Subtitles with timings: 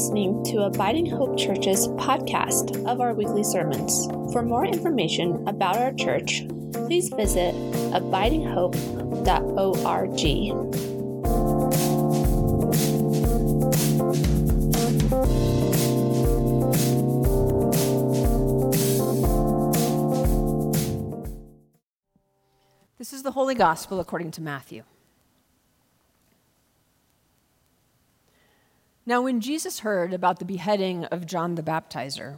[0.00, 4.06] listening to Abiding Hope Church's podcast of our weekly sermons.
[4.32, 7.54] For more information about our church, please visit
[7.92, 10.16] abidinghope.org.
[22.96, 24.84] This is the Holy Gospel according to Matthew.
[29.10, 32.36] Now, when Jesus heard about the beheading of John the Baptizer,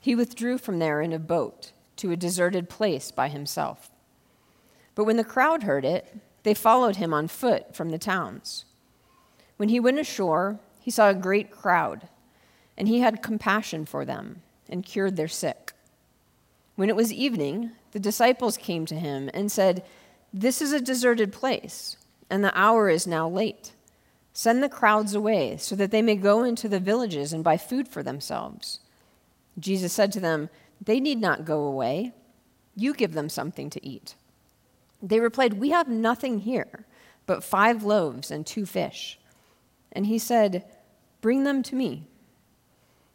[0.00, 3.90] he withdrew from there in a boat to a deserted place by himself.
[4.94, 8.64] But when the crowd heard it, they followed him on foot from the towns.
[9.56, 12.06] When he went ashore, he saw a great crowd,
[12.78, 15.72] and he had compassion for them and cured their sick.
[16.76, 19.82] When it was evening, the disciples came to him and said,
[20.32, 21.96] This is a deserted place,
[22.30, 23.73] and the hour is now late.
[24.36, 27.86] Send the crowds away so that they may go into the villages and buy food
[27.86, 28.80] for themselves.
[29.60, 30.50] Jesus said to them,
[30.84, 32.12] They need not go away.
[32.74, 34.16] You give them something to eat.
[35.00, 36.84] They replied, We have nothing here
[37.26, 39.20] but five loaves and two fish.
[39.92, 40.64] And he said,
[41.20, 42.08] Bring them to me.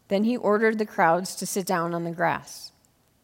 [0.08, 2.72] Then he ordered the crowds to sit down on the grass.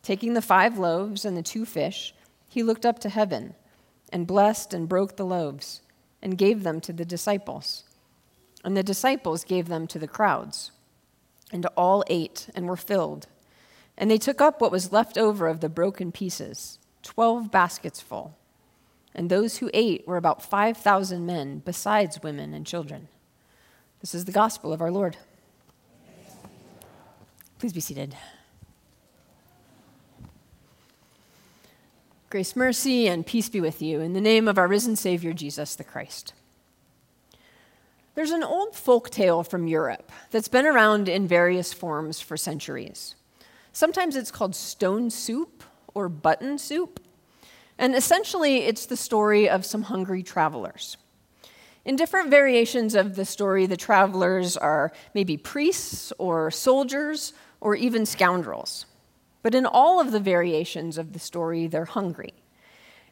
[0.04, 2.14] Taking the five loaves and the two fish,
[2.50, 3.56] he looked up to heaven
[4.12, 5.82] and blessed and broke the loaves
[6.26, 7.84] and gave them to the disciples.
[8.64, 10.72] And the disciples gave them to the crowds.
[11.52, 13.28] And all ate and were filled.
[13.96, 18.36] And they took up what was left over of the broken pieces, twelve baskets full.
[19.14, 23.08] And those who ate were about 5,000 men, besides women and children.
[24.02, 25.18] This is the gospel of our Lord.
[27.60, 28.18] Please be seated.
[32.36, 35.74] Grace, mercy, and peace be with you in the name of our risen Savior, Jesus
[35.74, 36.34] the Christ.
[38.14, 43.16] There's an old folk tale from Europe that's been around in various forms for centuries.
[43.72, 45.64] Sometimes it's called stone soup
[45.94, 47.00] or button soup,
[47.78, 50.98] and essentially it's the story of some hungry travelers.
[51.86, 57.32] In different variations of the story, the travelers are maybe priests or soldiers
[57.62, 58.88] or even scoundrels.
[59.46, 62.34] But in all of the variations of the story, they're hungry.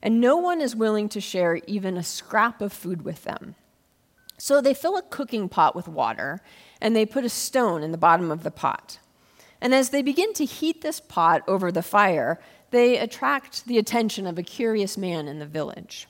[0.01, 3.53] And no one is willing to share even a scrap of food with them.
[4.39, 6.41] So they fill a cooking pot with water
[6.81, 8.97] and they put a stone in the bottom of the pot.
[9.61, 12.39] And as they begin to heat this pot over the fire,
[12.72, 16.07] they attract the attention of a curious man in the village.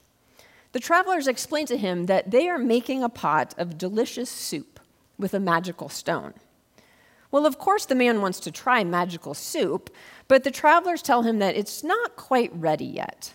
[0.72, 4.80] The travelers explain to him that they are making a pot of delicious soup
[5.18, 6.34] with a magical stone.
[7.34, 9.90] Well, of course, the man wants to try magical soup,
[10.28, 13.34] but the travelers tell him that it's not quite ready yet.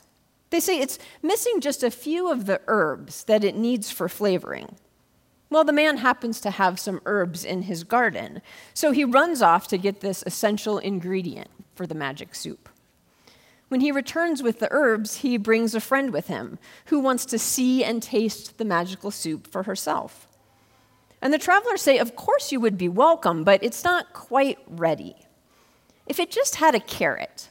[0.51, 4.77] They say it's missing just a few of the herbs that it needs for flavoring.
[5.51, 8.41] Well, the man happens to have some herbs in his garden,
[8.73, 12.69] so he runs off to get this essential ingredient for the magic soup.
[13.67, 17.39] When he returns with the herbs, he brings a friend with him who wants to
[17.39, 20.28] see and taste the magical soup for herself.
[21.21, 25.17] And the travelers say, Of course you would be welcome, but it's not quite ready.
[26.07, 27.51] If it just had a carrot,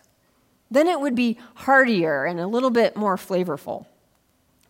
[0.71, 3.85] then it would be heartier and a little bit more flavorful.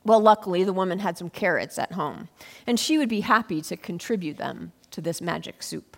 [0.03, 2.30] Well, luckily, the woman had some carrots at home,
[2.66, 5.97] and she would be happy to contribute them to this magic soup.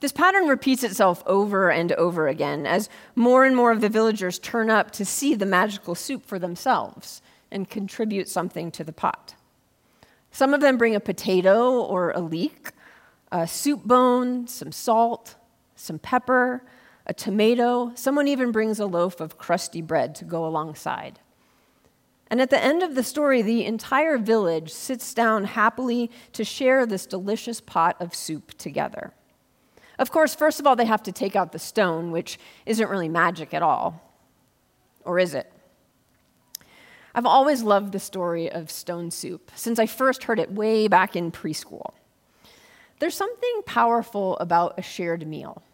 [0.00, 4.38] This pattern repeats itself over and over again as more and more of the villagers
[4.38, 9.34] turn up to see the magical soup for themselves and contribute something to the pot.
[10.30, 12.70] Some of them bring a potato or a leek,
[13.32, 15.36] a soup bone, some salt,
[15.74, 16.62] some pepper,
[17.06, 17.92] a tomato.
[17.94, 21.20] Someone even brings a loaf of crusty bread to go alongside.
[22.30, 26.84] And at the end of the story, the entire village sits down happily to share
[26.84, 29.12] this delicious pot of soup together.
[29.98, 33.08] Of course, first of all, they have to take out the stone, which isn't really
[33.08, 34.02] magic at all.
[35.04, 35.50] Or is it?
[37.18, 41.16] I've always loved the story of stone soup since I first heard it way back
[41.16, 41.94] in preschool.
[43.00, 45.64] There's something powerful about a shared meal.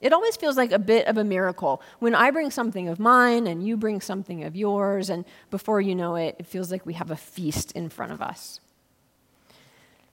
[0.00, 3.46] It always feels like a bit of a miracle when I bring something of mine
[3.46, 6.94] and you bring something of yours, and before you know it, it feels like we
[6.94, 8.58] have a feast in front of us.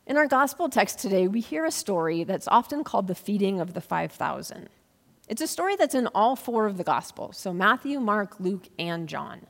[0.05, 3.73] In our gospel text today, we hear a story that's often called the feeding of
[3.73, 4.69] the 5,000.
[5.27, 9.09] It's a story that's in all four of the gospels, so Matthew, Mark, Luke, and
[9.09, 9.47] John,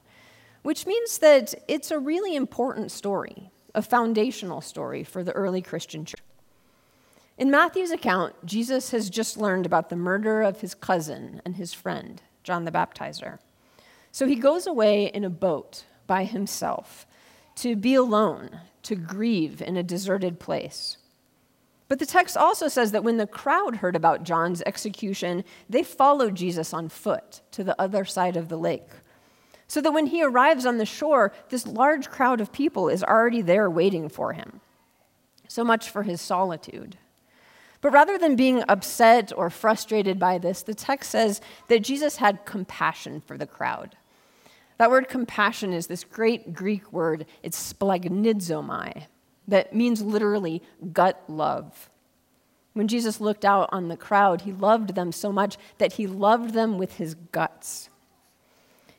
[0.66, 6.06] which means that it's a really important story, a foundational story for the early Christian
[6.06, 6.20] church.
[7.38, 11.72] In Matthew's account, Jesus has just learned about the murder of his cousin and his
[11.76, 13.38] friend, John the Baptizer.
[14.12, 17.06] So he goes away in a boat by himself
[17.58, 20.98] to be alone, to grieve in a deserted place.
[21.88, 26.34] But the text also says that when the crowd heard about John's execution, they followed
[26.34, 28.90] Jesus on foot to the other side of the lake.
[29.68, 33.42] So that when he arrives on the shore, this large crowd of people is already
[33.42, 34.62] there waiting for him.
[35.48, 36.98] So much for his solitude.
[37.82, 42.46] But rather than being upset or frustrated by this, the text says that Jesus had
[42.46, 43.96] compassion for the crowd.
[44.78, 49.06] That word compassion is this great Greek word, it's splanchnizomai,
[49.48, 51.90] that means literally gut love.
[52.74, 56.54] When Jesus looked out on the crowd, he loved them so much that he loved
[56.54, 57.90] them with his guts.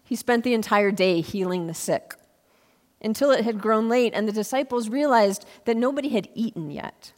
[0.07, 2.15] He spent the entire day healing the sick
[3.03, 7.13] until it had grown late and the disciples realized that nobody had eaten yet.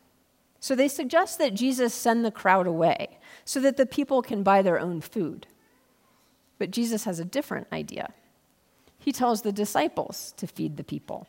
[0.59, 4.63] So they suggest that Jesus send the crowd away so that the people can buy
[4.63, 5.47] their own food.
[6.59, 8.15] But Jesus has a different idea.
[8.99, 11.27] He tells the disciples to feed the people.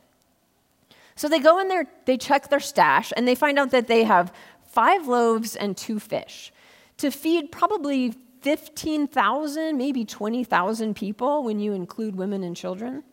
[1.15, 4.05] So they go in there, they check their stash, and they find out that they
[4.05, 4.33] have
[4.63, 6.53] five loaves and two fish
[6.97, 13.03] to feed probably 15,000, maybe 20,000 people when you include women and children.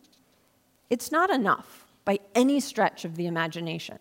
[0.89, 3.97] It's not enough by any stretch of the imagination.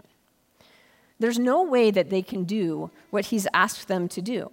[1.19, 4.52] There's no way that they can do what he's asked them to do.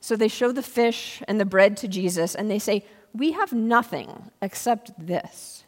[0.00, 3.52] So they show the fish and the bread to Jesus, and they say, We have
[3.52, 5.64] nothing except this.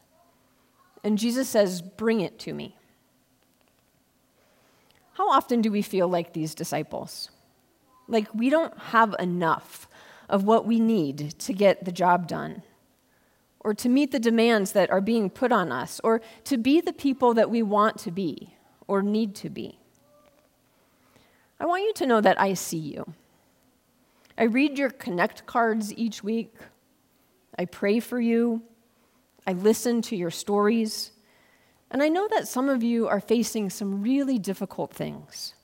[1.04, 2.76] And Jesus says, Bring it to me.
[5.14, 7.28] How often do we feel like these disciples?
[8.12, 9.88] Like we don't have enough
[10.28, 12.62] of what we need to get the job done,
[13.58, 16.92] or to meet the demands that are being put on us, or to be the
[16.92, 18.54] people that we want to be
[18.86, 19.78] or need to be.
[21.58, 23.14] I want you to know that I see you.
[24.36, 26.54] I read your connect cards each week.
[27.58, 28.62] I pray for you.
[29.46, 31.12] I listen to your stories,
[31.90, 35.54] and I know that some of you are facing some really difficult things.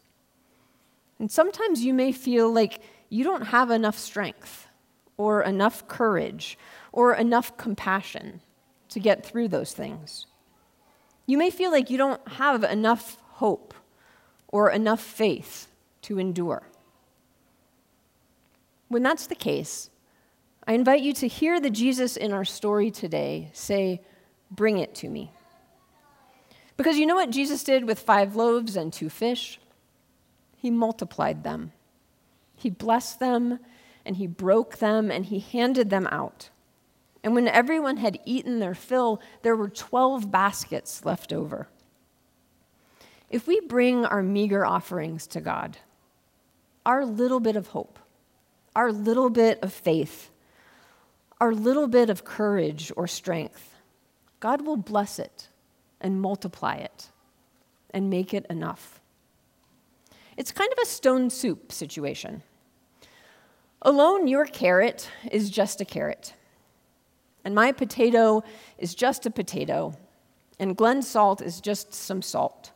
[1.19, 4.69] And sometimes you may feel like you don't have enough strength,
[5.17, 6.59] or enough courage,
[6.93, 8.41] or enough compassion
[8.89, 10.27] to get through those things.
[11.27, 13.75] You may feel like you don't have enough hope
[14.47, 15.69] or enough faith
[16.03, 16.63] to endure.
[18.89, 19.91] When that's the case,
[20.67, 24.03] I invite you to hear the Jesus in our story today say,
[24.51, 25.33] Bring it to me.
[26.79, 29.61] Because you know what Jesus did with five loaves and two fish?
[30.61, 31.73] He multiplied them.
[32.57, 33.61] He blessed them,
[34.05, 36.51] and he broke them, and he handed them out.
[37.23, 41.69] And when everyone had eaten their fill, there were 12 baskets left over.
[43.31, 45.79] If we bring our meager offerings to God,
[46.85, 47.99] our little bit of hope,
[48.75, 50.31] our little bit of faith,
[51.41, 53.77] our little bit of courage or strength,
[54.41, 55.49] God will bless it
[56.01, 57.11] and multiply it
[57.91, 59.01] and make it enough.
[60.39, 62.45] It's kind of a stone soup situation.
[63.83, 66.33] Alone, your carrot is just a carrot,
[67.45, 68.45] and my potato
[68.79, 69.95] is just a potato,
[70.61, 72.71] and Glenn's salt is just some salt.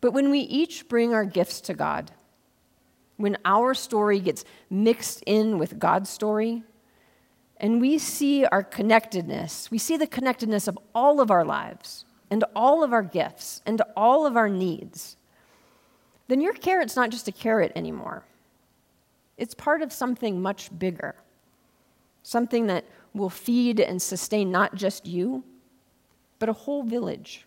[0.00, 2.10] But when we each bring our gifts to God,
[3.18, 6.62] when our story gets mixed in with God's story,
[7.58, 12.44] and we see our connectedness, we see the connectedness of all of our lives and
[12.56, 15.18] all of our gifts and all of our needs,
[16.30, 18.22] then your carrot's not just a carrot anymore.
[19.36, 21.16] It's part of something much bigger,
[22.22, 25.42] something that will feed and sustain not just you,
[26.38, 27.46] but a whole village.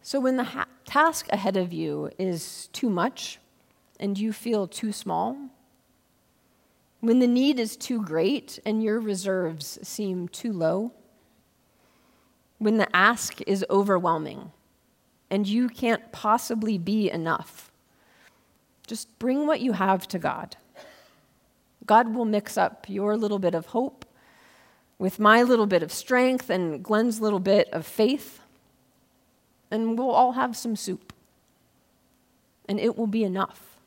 [0.00, 3.38] So when the ha- task ahead of you is too much
[4.00, 5.36] and you feel too small,
[7.00, 10.92] when the need is too great and your reserves seem too low,
[12.56, 14.52] when the ask is overwhelming
[15.32, 17.72] and you can't possibly be enough,
[18.86, 20.56] just bring what you have to God.
[21.86, 24.04] God will mix up your little bit of hope
[24.98, 28.40] with my little bit of strength and Glenn's little bit of faith,
[29.70, 31.14] and we'll all have some soup.
[32.68, 33.78] And it will be enough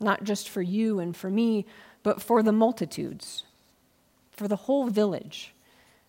[0.00, 1.64] not just for you and for me,
[2.02, 3.44] but for the multitudes,
[4.30, 5.54] for the whole village,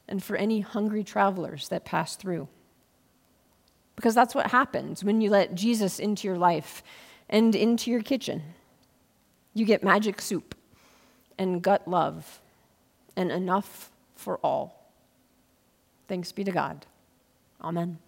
[0.05, 2.49] and for any hungry travelers that pass through.
[4.01, 6.81] Because that's what happens when you let Jesus into your life
[7.29, 8.41] and into your kitchen.
[9.53, 10.55] You get magic soup
[11.37, 12.41] and gut love
[13.15, 14.89] and enough for all.
[16.07, 16.87] Thanks be to God.
[17.61, 17.99] Amen.